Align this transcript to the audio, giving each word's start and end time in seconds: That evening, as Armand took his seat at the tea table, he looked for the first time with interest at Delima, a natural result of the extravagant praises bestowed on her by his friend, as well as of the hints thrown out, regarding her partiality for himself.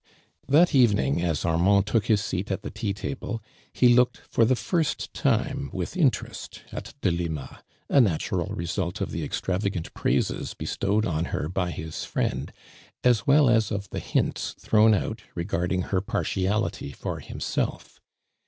That 0.49 0.73
evening, 0.73 1.21
as 1.21 1.45
Armand 1.45 1.85
took 1.85 2.07
his 2.07 2.23
seat 2.23 2.49
at 2.51 2.63
the 2.63 2.71
tea 2.71 2.91
table, 2.91 3.39
he 3.71 3.93
looked 3.93 4.17
for 4.17 4.45
the 4.45 4.55
first 4.55 5.13
time 5.13 5.69
with 5.71 5.95
interest 5.95 6.63
at 6.71 6.95
Delima, 7.01 7.63
a 7.87 8.01
natural 8.01 8.47
result 8.47 8.99
of 8.99 9.11
the 9.11 9.23
extravagant 9.23 9.93
praises 9.93 10.55
bestowed 10.55 11.05
on 11.05 11.25
her 11.25 11.47
by 11.47 11.69
his 11.69 12.03
friend, 12.03 12.51
as 13.03 13.27
well 13.27 13.47
as 13.47 13.69
of 13.71 13.91
the 13.91 13.99
hints 13.99 14.55
thrown 14.59 14.95
out, 14.95 15.21
regarding 15.35 15.83
her 15.83 16.01
partiality 16.01 16.91
for 16.93 17.19
himself. 17.19 18.01